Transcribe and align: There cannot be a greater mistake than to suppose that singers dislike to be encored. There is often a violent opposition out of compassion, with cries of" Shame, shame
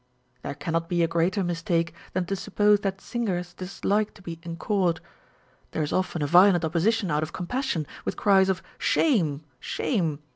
There 0.41 0.55
cannot 0.55 0.89
be 0.89 1.03
a 1.03 1.07
greater 1.07 1.43
mistake 1.43 1.93
than 2.13 2.25
to 2.25 2.35
suppose 2.35 2.79
that 2.79 2.99
singers 2.99 3.53
dislike 3.53 4.15
to 4.15 4.23
be 4.23 4.39
encored. 4.41 4.99
There 5.73 5.83
is 5.83 5.93
often 5.93 6.23
a 6.23 6.25
violent 6.25 6.65
opposition 6.65 7.11
out 7.11 7.21
of 7.21 7.33
compassion, 7.33 7.85
with 8.03 8.17
cries 8.17 8.49
of" 8.49 8.63
Shame, 8.93 9.43
shame 9.59 10.17